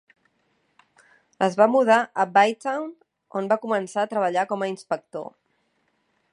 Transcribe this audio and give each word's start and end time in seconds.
Es 1.47 1.57
va 1.59 1.67
mudar 1.73 1.97
a 2.23 2.25
Bytown, 2.39 2.89
on 3.41 3.53
va 3.53 3.61
començar 3.67 4.07
a 4.07 4.11
treballar 4.15 4.47
com 4.53 4.65
a 4.65 4.71
inspector. 4.75 5.33